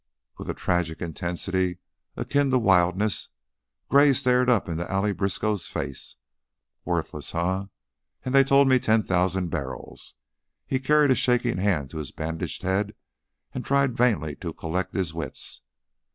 [0.39, 1.77] With a tragic intensity
[2.17, 3.29] akin to wildness,
[3.87, 6.15] Gray stared up into Allie Briskow's face.
[6.83, 7.65] "Worthless, eh?
[8.25, 10.15] And they told me ten thousand barrels."
[10.65, 12.95] He carried a shaking hand to his bandaged head
[13.53, 15.61] and tried vainly to collect his wits.